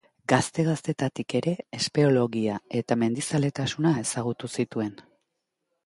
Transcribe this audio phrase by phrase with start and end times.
[0.31, 4.95] Gazte-gaztetatik ere espeleologia eta mendizaletasuna ezagutu zituen.